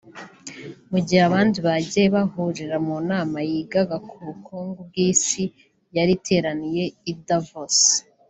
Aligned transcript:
mu 0.91 0.99
gihe 1.05 1.21
abandi 1.29 1.57
bagiye 1.67 2.07
bahurira 2.15 2.75
mu 2.87 2.95
nama 3.11 3.37
yigaga 3.49 3.95
ku 4.07 4.15
bukungu 4.25 4.79
bw’isi 4.87 5.43
yari 5.95 6.11
iteraniye 6.17 6.83
i 7.11 7.13
Davos 7.27 7.79